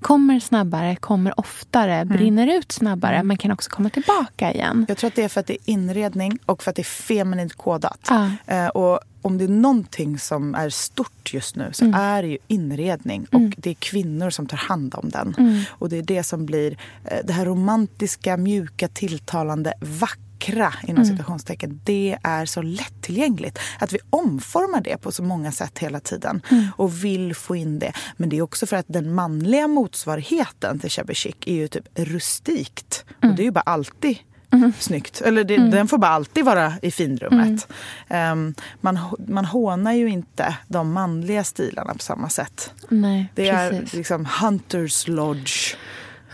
[0.00, 2.16] kommer snabbare, kommer oftare, mm.
[2.16, 3.26] brinner ut snabbare mm.
[3.26, 4.86] men kan också komma tillbaka igen.
[4.88, 6.84] Jag tror att det är för att det är inredning och för att det är
[6.84, 8.08] feminint kodat.
[8.08, 8.30] Ja.
[8.46, 12.00] Eh, och om det är någonting som är stort just nu så mm.
[12.00, 13.26] är det ju inredning.
[13.32, 13.52] Och mm.
[13.56, 15.34] det är kvinnor som tar hand om den.
[15.38, 15.62] Mm.
[15.70, 21.02] Och det är det som blir eh, det här romantiska, mjuka, tilltalande, vackra vackra inom
[21.02, 21.16] mm.
[21.16, 23.58] citationstecken, det är så lättillgängligt.
[23.78, 26.66] Att vi omformar det på så många sätt hela tiden mm.
[26.76, 27.92] och vill få in det.
[28.16, 31.84] Men det är också för att den manliga motsvarigheten till shabby chic är ju typ
[31.94, 33.04] rustikt.
[33.22, 33.30] Mm.
[33.30, 34.18] Och det är ju bara alltid
[34.52, 34.72] Mm.
[34.78, 35.20] snyggt.
[35.20, 35.70] Eller det, mm.
[35.70, 37.68] den får bara alltid vara i finrummet.
[38.08, 38.32] Mm.
[38.32, 38.98] Um, man,
[39.28, 42.72] man hånar ju inte de manliga stilarna på samma sätt.
[42.88, 43.92] Nej, det precis.
[43.92, 45.76] är liksom Hunters Lodge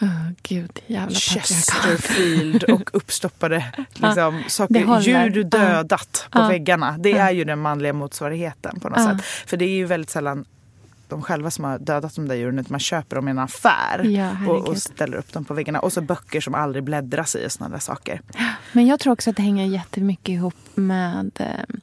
[0.00, 6.96] Oh, Gud, jävla Chesterfield och uppstoppade liksom, saker, djur dödat på väggarna.
[6.98, 9.24] Det är ju den manliga motsvarigheten på något sätt.
[9.24, 10.44] För det är ju väldigt sällan
[11.08, 14.04] de själva som har dödat de där djuren utan man köper dem i en affär
[14.04, 15.80] ja, och, och, ställer upp dem på väggarna.
[15.80, 18.20] Och så böcker som aldrig bläddras i och sådana där saker.
[18.72, 21.76] Men jag tror också att det hänger jättemycket ihop med eh,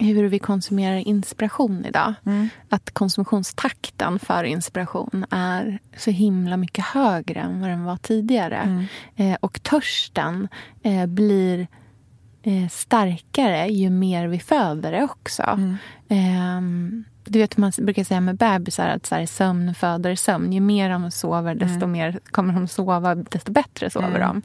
[0.00, 2.14] hur vi konsumerar inspiration idag.
[2.26, 2.48] Mm.
[2.68, 8.56] Att konsumtionstakten för inspiration är så himla mycket högre än vad den var tidigare.
[8.56, 8.84] Mm.
[9.16, 10.48] Eh, och törsten
[10.82, 11.66] eh, blir
[12.42, 15.42] eh, starkare ju mer vi föder det också.
[16.08, 17.04] Mm.
[17.32, 20.52] Du vet man brukar säga med bebisar att så här, sömn föder sömn.
[20.52, 21.92] Ju mer de sover, desto mm.
[21.92, 24.20] mer kommer de sova, desto bättre sover Mm.
[24.20, 24.42] de.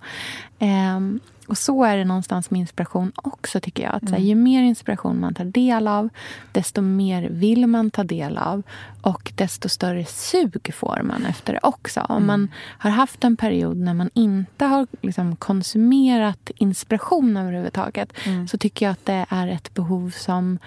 [0.65, 3.95] Ehm, och så är det någonstans med inspiration också tycker jag.
[3.95, 4.28] Att så här, Mm.
[4.28, 6.10] ju mer inspiration man tar del av,
[6.52, 8.63] desto mer vill man ta del av.
[9.02, 12.00] Och desto större sug får man efter det också.
[12.02, 12.28] Om Mm.
[12.28, 18.13] man har haft en period när man inte har liksom, konsumerat inspiration överhuvudtaget.
[18.26, 18.48] Mm.
[18.48, 20.60] Så tycker jag att det är ett behov som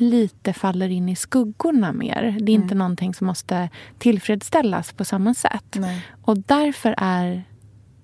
[0.00, 2.36] lite faller in i skuggorna mer.
[2.40, 2.78] Det är inte Mm.
[2.78, 5.74] någonting som måste tillfredsställas på samma sätt.
[5.74, 6.06] Nej.
[6.22, 7.44] Och därför är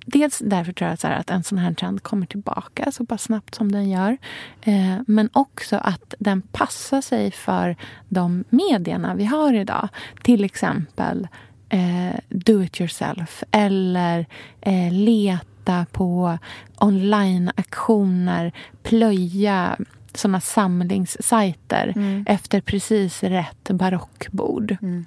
[0.07, 3.55] Dels därför tror jag så att en sån här trend kommer tillbaka så pass snabbt
[3.55, 4.17] som den gör.
[4.63, 7.77] Eh, men också att den passar sig för
[8.09, 9.89] de medierna vi har idag.
[10.23, 11.29] Till exempel
[11.69, 14.27] eh, do it yourself eller
[14.61, 16.39] eh, leta på
[16.81, 18.53] onlineaktioner,
[18.83, 19.77] plöja
[20.14, 22.25] såna samlingssajter Mm.
[22.29, 24.77] efter precis rätt barockbord.
[24.83, 25.07] Mm.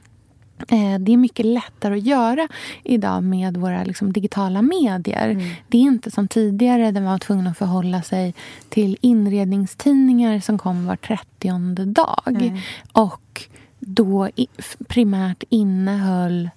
[0.68, 2.48] Eh, Det är mycket lättare att göra
[2.84, 5.30] idag med våra liksom, digitala medier.
[5.30, 5.50] Mm.
[5.68, 8.34] Det är inte som tidigare där man var tvungen att förhålla sig
[8.70, 12.22] till inredningstidningar som kom var trettionde dag.
[12.28, 12.58] Mm.
[12.92, 13.42] Och
[13.80, 14.48] då i-
[14.88, 16.50] primärt innehöll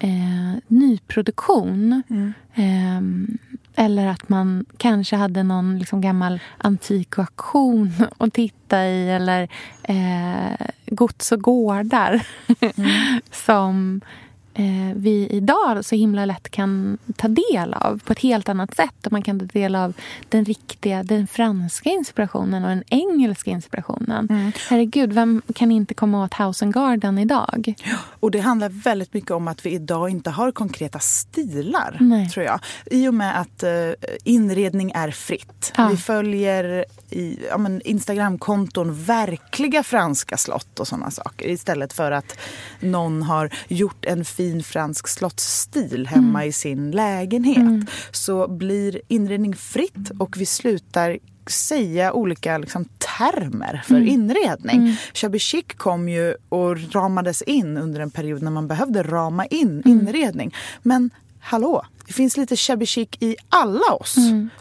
[0.00, 2.02] eh, nyproduktion.
[2.10, 2.32] Mm.
[2.54, 3.00] Eh,
[3.78, 9.10] eller att man kanske hade någon liksom gammal antik auktion att titta i.
[9.10, 9.48] Eller
[9.82, 12.26] eh, gods och gårdar.
[12.60, 13.20] Mm.
[13.32, 14.00] som
[14.94, 19.06] vi idag så himla lätt kan ta del av på ett helt annat sätt.
[19.06, 19.92] Och man kan ta del av
[20.28, 24.26] den riktiga, den franska inspirationen och den engelska inspirationen.
[24.30, 24.52] Mm.
[24.68, 27.74] Herregud, vem kan inte komma åt House and Garden idag?
[28.20, 32.28] Och det handlar väldigt mycket om att vi idag inte har konkreta stilar, Nej.
[32.28, 32.60] tror jag.
[32.86, 33.70] I och med att eh,
[34.24, 35.72] inredning är fritt.
[35.76, 35.88] Ja.
[35.88, 41.48] Vi följer i ja, men Instagramkonton verkliga franska slott och sådana saker.
[41.48, 42.38] Istället för att
[42.80, 47.90] någon har gjort en fin fransk slottsstil hemma i sin lägenhet.
[48.12, 54.96] Så blir inredning fritt och vi slutar säga olika liksom, termer för inredning.
[55.14, 59.82] Shabby chic kom ju och ramades in under en period när man behövde rama in
[59.84, 60.54] inredning.
[60.82, 64.16] Men hallå, det finns lite shabby chic i alla oss,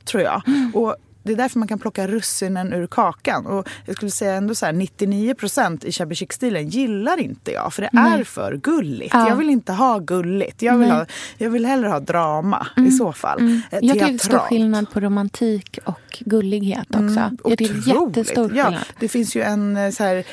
[0.06, 0.42] tror jag.
[0.74, 0.96] Och
[1.28, 3.46] det är därför man kan plocka russinen ur kakan.
[3.46, 5.36] Och jag skulle säga ändå så här, 99
[5.84, 7.74] i shabby chic-stilen gillar inte jag.
[7.74, 9.14] För det är för gulligt.
[9.14, 9.30] Ja.
[9.30, 10.62] Jag vill inte ha gulligt.
[10.62, 11.06] Jag vill, ha,
[11.38, 13.40] jag vill hellre ha drama i så fall.
[13.40, 17.32] Eh, Jag tycker det är stor skillnad på romantik och gullighet också.
[17.44, 18.84] jag tycker det är jättestor ja, skillnad.
[19.00, 20.24] Det finns ju en eh, så här,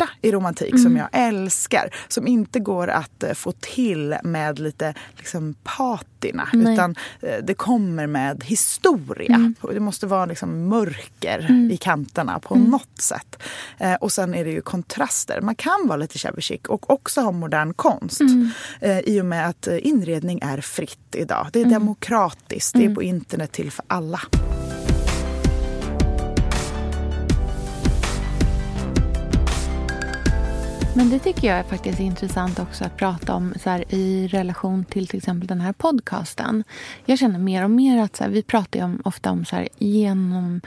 [0.00, 0.82] svärta i romantik Mm.
[0.82, 1.94] som jag älskar.
[2.08, 6.48] Som inte går att eh, få till med lite liksom, patina.
[6.52, 6.74] Nej.
[6.74, 9.34] Utan eh, det kommer med historia.
[9.34, 9.54] Mm.
[9.72, 12.70] Det måste vara liksom, mörker i kanterna på Mm.
[12.70, 13.42] något sätt.
[13.78, 15.40] Eh, och sen är det ju kontraster.
[15.40, 18.20] Man kan vara lite shabby chic och också ha modern konst.
[18.20, 18.50] Mm.
[19.04, 21.46] I och med att inredning är fritt idag.
[21.52, 21.72] Det är Mm.
[21.80, 22.72] demokratiskt.
[22.74, 24.20] Det är på internet till för alla.
[30.94, 34.84] Men det tycker jag är faktiskt intressant också att prata om så här, i relation
[34.84, 36.64] till till exempel den här podcasten.
[37.04, 39.56] Jag känner mer och mer att så här, vi pratar ju om, ofta om så
[39.56, 40.60] här, genom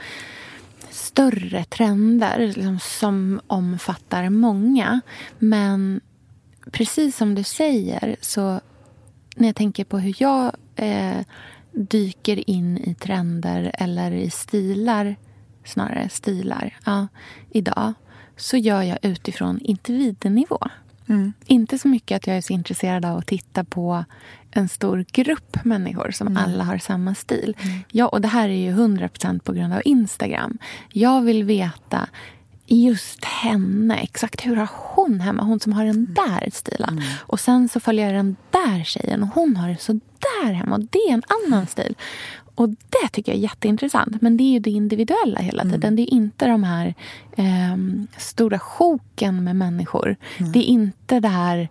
[0.90, 5.00] större trender liksom, som omfattar många.
[5.38, 6.00] Men
[6.70, 8.60] precis som du säger så
[9.36, 11.20] när jag tänker på hur jag eh,
[11.72, 15.16] dyker in i trender eller i stilar,
[15.64, 17.06] snarare stilar, ja,
[17.50, 17.94] idag
[18.36, 20.58] så gör jag utifrån individnivå.
[21.46, 24.04] Inte så mycket att jag är så intresserad av att titta på
[24.50, 27.56] en stor grupp människor som alla har samma stil.
[27.90, 30.58] Ja, och det här är ju 100% på grund av Instagram.
[30.92, 32.08] Jag vill veta
[32.66, 33.96] just henne.
[33.96, 35.42] Exakt hur har hon hemma?
[35.42, 37.02] Hon som har den där stilen.
[37.18, 40.76] Och sen så följer jag den där tjejen och hon har det så där hemma.
[40.76, 41.94] Och det är en annan stil.
[42.54, 44.22] Och det tycker jag är jätteintressant.
[44.22, 45.96] Men det är ju det individuella hela tiden.
[45.96, 46.94] Det är inte de här
[47.36, 50.16] ehm, stora sjoken med människor.
[50.52, 51.68] Det är inte det här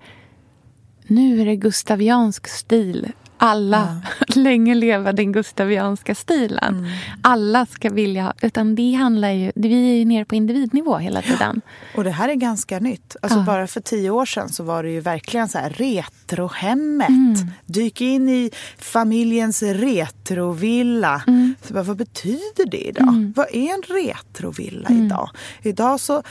[1.08, 3.12] nu är det gustaviansk stil.
[3.46, 4.02] Alla,
[4.36, 6.88] länge leva den gustavianska stilen.
[7.22, 11.62] Alla ska vilja utan det handlar ju, vi är ju nere på individnivå hela tiden.
[11.96, 13.16] Och det här är ganska nytt.
[13.22, 13.44] Alltså Ja.
[13.46, 17.10] Bara för tio år sedan så var det ju verkligen så här retrohemmet.
[17.10, 17.36] Mm.
[17.66, 21.24] Dyk in i familjens retrovilla.
[21.28, 21.56] Mm.
[21.68, 23.34] Så bara, vad betyder det idag?
[23.36, 25.06] Vad är en retrovilla Mm.
[25.06, 25.30] idag?
[25.62, 26.24] Idag så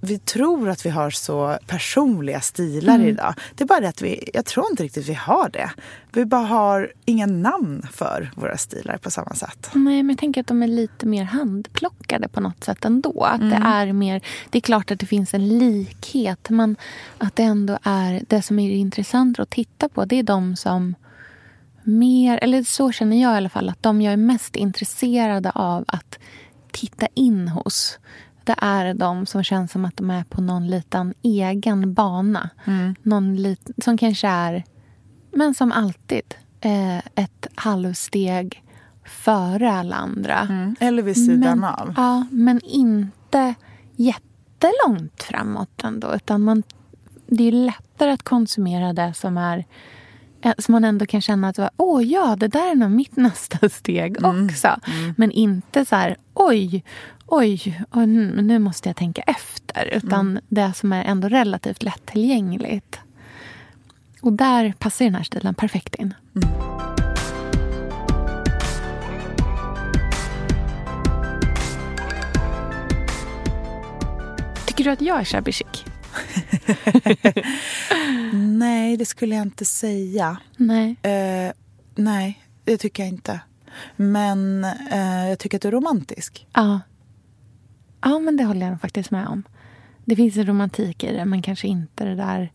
[0.00, 3.08] vi tror att vi har så personliga stilar Mm.
[3.08, 3.34] idag.
[3.54, 5.70] Det är bara det att vi, jag tror inte riktigt vi har det.
[6.12, 9.70] Vi bara har inga namn för våra stilar på samma sätt.
[9.74, 13.24] Nej, men jag tänker att de är lite mer handplockade på något sätt ändå.
[13.24, 16.76] Att det, är mer, det är klart att det finns en likhet, men
[17.18, 20.04] att det ändå är det som är intressant att titta på.
[20.04, 20.94] Det är de som
[21.82, 25.84] mer, eller så känner jag i alla fall, att de jag är mest intresserade av
[25.88, 26.18] att
[26.72, 27.98] titta in hos.
[28.50, 32.50] Det är de som känns som att de är på någon liten egen bana.
[33.02, 34.64] Någon lit, som kanske är,
[35.32, 38.62] men som alltid, eh, ett halvsteg
[39.04, 40.48] före alla andra.
[40.80, 41.94] Eller vid sidan men, av.
[41.96, 43.54] Ja, men inte
[43.96, 46.14] jättelångt framåt ändå.
[46.14, 46.62] Utan man,
[47.26, 49.64] det är lättare att konsumera det som är
[50.58, 54.24] som man ändå kan känna att åh ja, det där är nog mitt nästa steg
[54.24, 54.80] också.
[55.16, 56.84] Men inte så här oj,
[57.26, 57.80] oj,
[58.42, 59.84] nu måste jag tänka efter.
[59.92, 63.00] Utan det som är ändå relativt lättillgängligt.
[64.20, 66.14] Och där passar den här stilen perfekt in.
[74.66, 75.89] Tycker du att jag är shabby chic?
[78.32, 80.36] Nej, det skulle jag inte säga.
[80.56, 80.96] Nej.
[81.02, 81.52] Eh,
[81.94, 83.40] nej, det tycker jag inte.
[83.96, 86.46] Men eh, jag tycker att du är romantisk.
[86.52, 86.80] Ja.
[88.00, 89.42] Ja, men det håller jag faktiskt med om.
[90.04, 92.52] Det finns en romantik i det, men kanske inte det där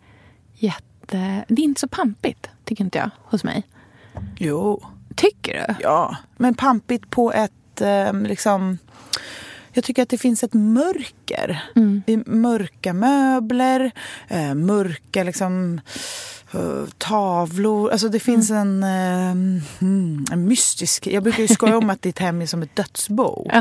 [0.54, 1.46] jätte...
[1.48, 2.50] Det är inte så pampigt.
[2.64, 3.64] tycker inte jag, hos mig.
[4.38, 4.86] Jo.
[5.16, 5.76] Tycker du?
[5.80, 8.78] Ja, men pampigt på ett eh, liksom...
[9.76, 11.64] Jag tycker att det finns ett mörker.
[11.76, 12.04] Mm.
[12.08, 13.92] I mörka möbler,
[14.28, 15.82] eh, mörka liksom
[16.54, 17.92] eh, tavlor.
[17.92, 19.32] Alltså det finns en, eh,
[19.82, 21.08] mm, en mystisk...
[21.08, 23.50] Jag brukar ju skoja om att ditt hem är som ett dödsbo.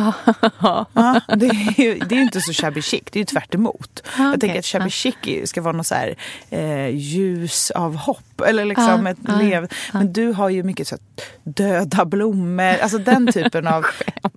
[0.61, 1.21] Ja.
[1.37, 4.03] Det, är ju, det är inte så shabby chic, det är ju tvärt emot.
[4.05, 4.41] Ja, Jag okej.
[4.41, 4.91] tänker att shabby Ja.
[4.91, 6.17] chic ska vara något så här,
[6.51, 8.34] eh, ljus av hopp.
[8.45, 9.69] Eller liksom Ja, ett ja, lev.
[9.93, 10.97] Men du har ju mycket så
[11.45, 13.87] döda blommor, alltså den typen av...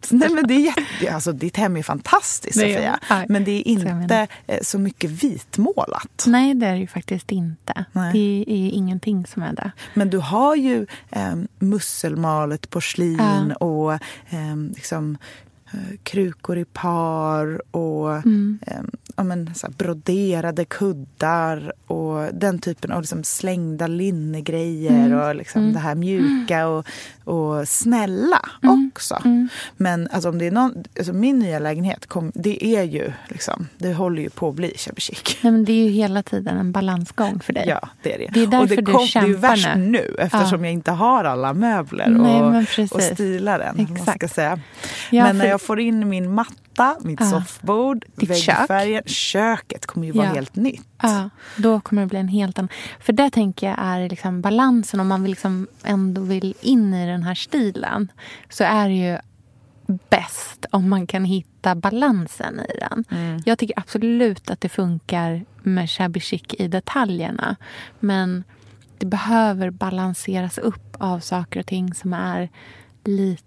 [0.10, 3.00] Nej, men det är jätte, alltså, ditt hem är fantastiskt Det är- Sofia.
[3.10, 6.24] ja, Men det är inte eh, så mycket vitmålat.
[6.28, 7.86] Nej, det är det ju faktiskt inte.
[7.91, 8.13] Nej.
[8.13, 9.72] Det är ingenting som är det.
[9.93, 14.00] Men du har ju eh, musselmalet porslin och eh,
[14.76, 15.17] liksom,
[16.04, 18.60] krukor i par och Mm.
[18.68, 18.78] eh,
[19.16, 25.20] ja, men, så broderade kuddar och den typen av liksom, slängda linnegrejer Mm.
[25.20, 26.86] och liksom, det här mjuka och,
[27.24, 28.92] och snälla Mm.
[28.96, 29.22] också.
[29.78, 33.68] Men alltså, om det är någon, alltså, min nya lägenhet, kom, det är ju liksom,
[33.78, 35.38] det håller ju på att bli shabby chic.
[35.42, 37.66] Nej, men det är ju hela tiden en balansgång för dig.
[37.68, 38.28] Ja, det är det.
[38.34, 39.86] Det är därför och det, du det är ju kämpar värst nu.
[39.86, 40.66] nu eftersom Ja.
[40.66, 42.92] jag inte har alla möbler Nej, och, precis.
[42.92, 43.76] och stilar än.
[43.78, 44.18] vad Man Exakt.
[44.18, 44.60] ska säga.
[45.12, 47.26] Ja, men när jag får in min matta, mitt Ja.
[47.32, 50.34] soffbord, Ditt väggfärgen, köket kommer ju vara Ja.
[50.34, 50.88] helt nytt.
[51.02, 52.70] Ja, då kommer det bli en helt annan...
[53.00, 55.00] För det tänker jag är liksom balansen.
[55.00, 58.12] Om man vill liksom ändå vill in i den här stilen
[58.50, 59.18] så är det ju
[60.10, 63.04] bäst om man kan hitta balansen i den.
[63.46, 67.56] Jag tycker absolut att det funkar med shabby chic i detaljerna.
[68.00, 68.44] Men
[68.98, 72.50] det behöver balanseras upp av saker och ting som är
[73.04, 73.44] lite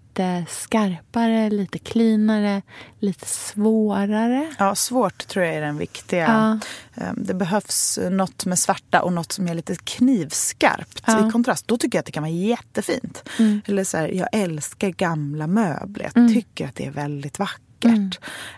[0.49, 2.61] skarpare, lite cleanare,
[2.99, 4.53] lite svårare.
[4.59, 6.59] Ja, svårt tror jag är den viktiga.
[6.95, 7.03] Ja.
[7.03, 11.27] Eh, Det behövs något med svarta och något som är lite knivskarpt Ja.
[11.27, 11.67] i kontrast.
[11.67, 13.29] Då tycker jag att det kan vara jättefint.
[13.65, 16.11] Eller så här, jag älskar gamla möbler.
[16.15, 16.27] Mm.
[16.27, 17.61] Jag tycker att det är väldigt vackert.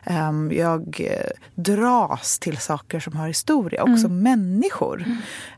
[0.04, 4.20] Ehm, Jag eh, dras till saker som har historia, också Mm.
[4.24, 5.06] människor.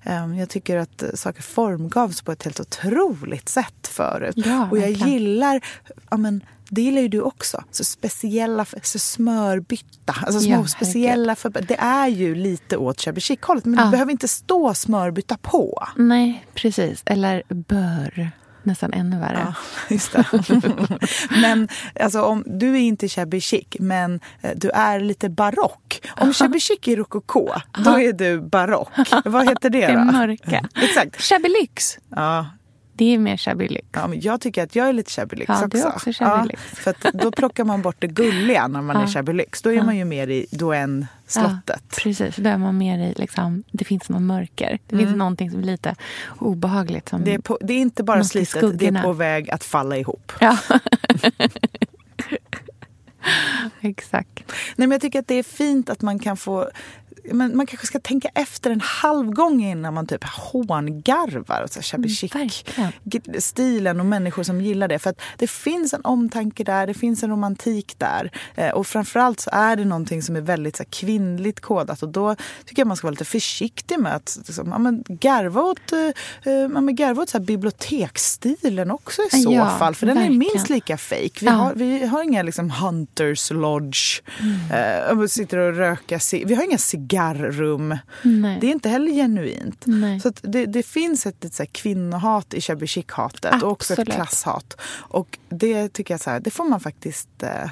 [0.03, 4.35] Ehm, Jag tycker att eh, saker formgavs på ett helt otroligt sätt förut.
[4.37, 5.09] Ja, och jag verkligen.
[5.11, 5.61] gillar,
[6.11, 10.15] ja men det gillar ju du också, så speciella, så smörbytta.
[10.25, 13.85] Alltså små Ja, speciella, för, det är ju lite åt shabby chic-hållet men Ja.
[13.85, 15.83] det behöver inte stå smörbytta på.
[15.95, 17.01] Nej, precis.
[17.05, 18.31] Eller bör.
[18.65, 19.39] Nästan ännu värre.
[19.47, 19.53] Ja,
[19.95, 20.25] just det.
[21.41, 21.67] men
[21.99, 26.01] alltså, om, du är inte shabby chic, men eh, du är lite barock.
[26.17, 27.49] Om shabby chic är rokoko,
[27.83, 28.89] då är du barock.
[29.25, 29.99] Vad heter det Det då?
[29.99, 30.65] är mörka.
[30.75, 31.21] Exakt.
[31.21, 31.97] Shabby lyx.
[32.09, 32.45] Ja,
[32.97, 33.87] Det är mer shabby lyx.
[33.91, 35.67] Ja, men jag tycker att jag är lite shabby lyx Ja, också.
[35.67, 36.61] du är också shabby lyx.
[36.63, 39.07] För då plockar man bort det gulliga när man är Ja.
[39.07, 39.61] shabby lyx.
[39.61, 41.59] Då är man ju mer i Doen slottet.
[41.67, 42.35] Ja, precis.
[42.35, 44.79] Då är man mer i, liksom, det finns någon mörker.
[44.87, 45.95] Det finns någonting som är lite
[46.39, 47.09] obehagligt.
[47.09, 49.63] Som, Det, är på, det är inte bara Något slitet, det är på väg att
[49.63, 50.31] falla ihop.
[50.39, 50.57] Ja.
[53.81, 54.43] Exakt.
[54.75, 56.69] Nej, men jag tycker att det är fint att man kan få
[57.31, 61.79] men man kanske ska tänka efter en halv gång innan man typ hångarvar och så
[61.79, 62.91] här shabby chic verkligen.
[63.03, 64.99] g- stilen och människor som gillar det.
[64.99, 68.31] För att det finns en omtanke där, det finns en romantik där.
[68.55, 72.03] Eh, och framförallt så är det någonting som är väldigt så här, kvinnligt kodat.
[72.03, 72.35] Och då
[72.65, 75.99] tycker jag man ska vara lite försiktig med att liksom, ja, men, garva åt, eh,
[75.99, 76.13] eh,
[76.53, 79.95] ja, men, garva åt så här, biblioteksstilen också i så Ja, fall.
[79.95, 80.39] För den är verkligen.
[80.39, 81.21] minst lika fake.
[81.39, 81.51] Vi, Ja.
[81.51, 84.21] har, vi har inga liksom, Hunters Lodge.
[84.73, 86.19] Eh, och sitter och röka.
[86.45, 86.77] Vi har inga
[87.15, 87.97] cigarrum.
[88.21, 88.57] Nej.
[88.61, 89.83] Det är inte heller genuint.
[89.85, 90.19] Nej.
[90.19, 94.13] Så det, det finns ett, ett så här kvinnohat i shabby chic-hatet och också ett
[94.13, 94.81] klasshat.
[94.97, 97.63] Och det tycker jag så här, det får man faktiskt eh,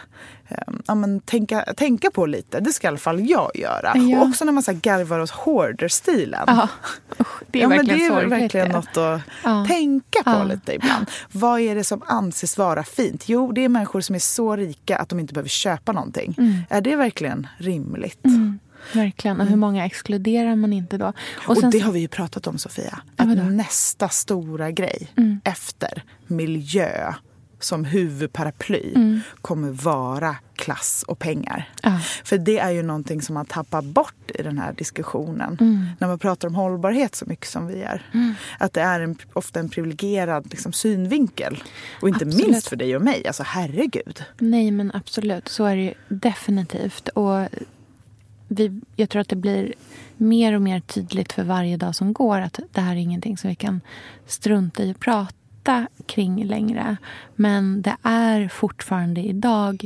[0.48, 2.60] eh, ja, men tänka, tänka på lite.
[2.60, 3.94] Det ska i alla fall jag göra.
[3.96, 4.22] Ja.
[4.22, 6.44] Och också när man så här garvar åt hoarder-stilen.
[6.48, 6.70] Ja.
[7.48, 9.66] Det är ja, men verkligen det är verkligen något att Ja.
[9.68, 11.06] tänka på lite ibland.
[11.32, 13.30] Vad är det som anses vara fint?
[13.30, 16.36] Jo, det är människor som är så rika att de inte behöver köpa någonting.
[16.38, 16.56] Mm.
[16.70, 18.26] Är det verkligen rimligt?
[18.94, 19.42] Verkligen.
[19.42, 21.14] Och hur många exkluderar man inte då?
[21.48, 23.00] Och, sen det så- har vi ju pratat om, Sofia.
[23.16, 25.42] Att nästa stora grej Mm.
[25.44, 27.14] efter miljö
[27.60, 29.22] som huvudparaply Mm.
[29.42, 31.70] kommer vara klass och pengar.
[31.84, 32.00] Ja.
[32.24, 35.58] För det är ju någonting som man tappar bort i den här diskussionen.
[35.62, 35.86] Mm.
[36.00, 38.02] När man pratar om hållbarhet så mycket som vi gör.
[38.58, 41.64] Att det är en, ofta en privilegierad liksom, synvinkel.
[42.02, 42.48] Och inte Absolut.
[42.48, 43.28] minst för dig och mig.
[43.28, 44.24] Alltså herregud.
[44.40, 45.48] Nej, men absolut.
[45.48, 47.08] Så är det ju definitivt.
[47.10, 47.48] Och
[48.48, 49.74] vi, jag tror att det blir
[50.18, 53.50] mer och mer tydligt för varje dag som går att det här är ingenting som
[53.50, 53.82] vi kan
[54.26, 56.98] strunta i att prata kring längre.
[57.36, 59.86] Men det är fortfarande idag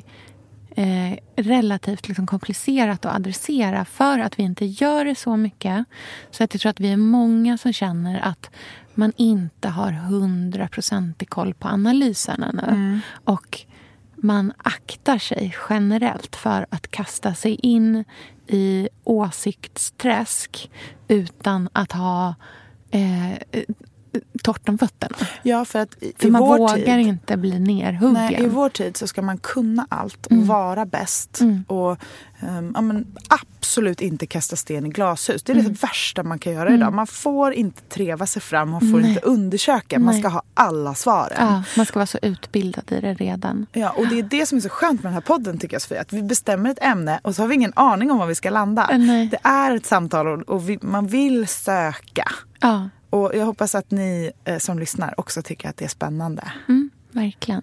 [0.70, 5.86] eh, relativt liksom komplicerat att adressera för att vi inte gör det så mycket.
[6.32, 8.49] Så att jag tror att vi är många som känner att
[8.93, 12.68] man inte har hundraprocentig koll på analyserna nu.
[12.68, 12.99] Mm.
[13.24, 13.66] Och
[14.16, 18.03] man aktar sig generellt för att kasta sig in
[18.48, 20.72] i åsiktsträsk
[21.08, 22.36] utan att ha
[22.91, 23.34] eh,
[24.43, 25.15] torrt om fötterna.
[25.43, 28.13] Ja, för att i, För i man vågar tid, inte bli nerhuggen.
[28.13, 30.47] Nej, I vår tid så ska man kunna allt och Mm.
[30.47, 31.41] vara bäst.
[31.41, 31.63] Mm.
[31.68, 31.91] Och
[32.39, 35.43] ehm, ja, men absolut inte kasta sten i glashus.
[35.43, 35.68] Det är Mm.
[35.74, 36.82] det värsta man kan göra Mm.
[36.82, 36.93] idag.
[36.93, 39.09] Man får inte treva sig fram, man får Nej.
[39.09, 39.99] inte undersöka.
[39.99, 40.22] Man Nej.
[40.22, 41.38] ska ha alla svaren.
[41.47, 43.65] Ja, man ska vara så utbildad i det redan.
[43.72, 45.82] Ja, och det är det som är så skönt med den här podden tycker jag
[45.82, 46.01] Sofia.
[46.01, 48.49] Att vi bestämmer ett ämne och så har vi ingen aning om var vi ska
[48.49, 48.88] landa.
[48.91, 49.28] Äh, nej.
[49.28, 52.32] Det är ett samtal och, och vi, man vill söka.
[52.59, 56.51] Ja, och jag hoppas att ni eh, som lyssnar också tycker att det är spännande.
[56.68, 57.62] mm, verkligen.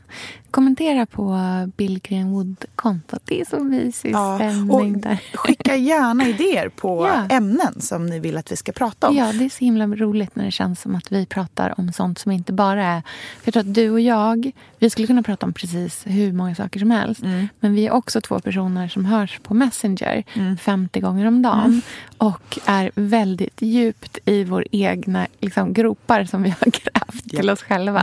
[0.55, 1.39] Kommentera på
[1.77, 3.23] Bill Greenwood-kontot.
[3.25, 5.19] Det är så mysig Ja, stämning där.
[5.35, 7.37] skicka gärna idéer på Ja.
[7.37, 9.17] ämnen som ni vill att vi ska prata om.
[9.17, 12.19] Ja, det är så himla roligt när det känns som att vi pratar om sånt
[12.19, 13.01] som inte bara är...
[13.41, 16.55] För jag tror att du och jag, vi skulle kunna prata om precis hur många
[16.55, 17.23] saker som helst.
[17.23, 17.49] Mm.
[17.61, 20.25] Men vi är också två personer som hörs på Messenger
[20.57, 21.65] 50 gånger om dagen.
[21.65, 21.81] Mm.
[22.19, 27.63] Och är väldigt djupt i vår egna liksom, gropar som vi har grävt till oss
[27.63, 28.01] själva.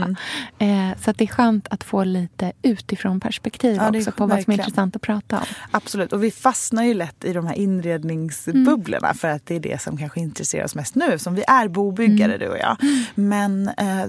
[0.58, 0.90] Mm.
[0.90, 4.52] Eh, så det är skönt att få lite utifrån perspektiv Ja, också på vad som
[4.52, 5.44] är intressant att prata om.
[5.70, 6.12] Absolut.
[6.12, 9.96] Och vi fastnar ju lätt i de här inredningsbubblorna för att det är det som
[9.96, 11.18] kanske intresserar oss mest nu.
[11.18, 12.76] Som vi är bobyggare, du och jag.
[13.14, 14.04] Men eh,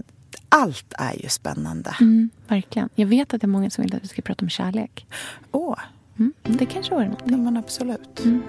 [0.49, 1.95] allt är ju spännande.
[2.01, 2.89] Mm, verkligen.
[2.95, 5.05] Jag vet att det är många som vill att vi ska prata om kärlek.
[5.51, 5.79] Åh,
[6.19, 7.23] Mm, det kanske vore något.
[7.25, 8.19] ja, men absolut.
[8.25, 8.41] Mm.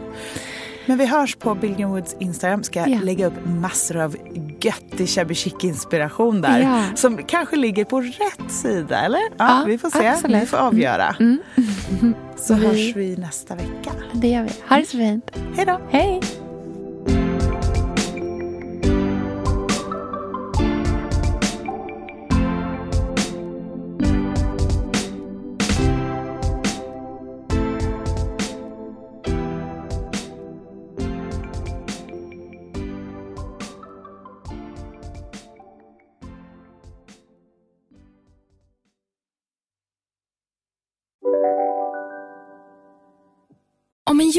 [0.86, 2.62] Men vi hörs på Bill Woods Instagram.
[2.62, 2.98] Ska Ja.
[3.02, 4.16] lägga upp massor av
[4.60, 6.60] göttig shabby chic-inspiration där.
[6.60, 6.82] Ja.
[6.94, 9.20] Som kanske ligger på rätt sida, eller?
[9.20, 10.06] Ja, Ja, vi får se.
[10.08, 10.42] absolut.
[10.42, 11.16] Vi får avgöra.
[11.20, 11.38] Mm.
[12.36, 13.90] Så Vi- hörs vi nästa vecka.
[14.12, 14.50] Det gör vi.
[14.68, 15.30] Ha det så fint.
[15.56, 15.80] Hej då!
[15.90, 16.20] Hej!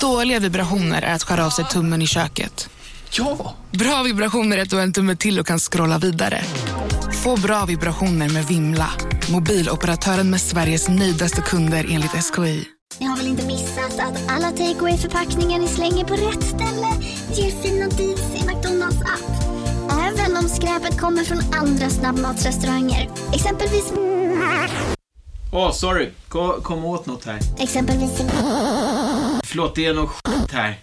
[0.00, 2.70] Dåliga vibrationer är att skära av sig tummen i köket.
[3.10, 3.54] Ja!
[3.70, 6.42] Bra vibrationer är att du har en tumme till och kan scrolla vidare.
[7.24, 8.90] Få bra vibrationer med Vimla.
[9.30, 12.64] Mobiloperatören med Sveriges nöjdaste kunder enligt SKI.
[13.00, 16.88] Ni har väl inte missat att alla takeaway förpackningar ni slänger på rätt ställe
[17.34, 19.44] ger fina deals i McDonalds app.
[19.90, 23.10] Även om skräpet kommer från andra snabbmatsrestauranger.
[23.34, 23.92] Exempelvis...
[25.52, 26.10] Åh, sorry.
[26.28, 27.38] Kom, kom åt något här.
[27.58, 28.10] Exempelvis...
[29.44, 30.78] Förlåt, det är något skit här.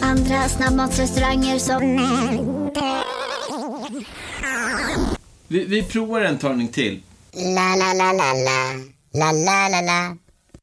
[0.00, 1.80] Andra snabbmatsrestauranger som...
[5.48, 7.02] Vi, vi provar en talning till.
[7.32, 8.72] La, la, la, la, la.
[9.12, 10.16] La, la, la, la.